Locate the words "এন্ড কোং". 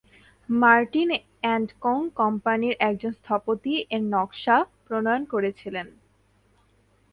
1.45-1.99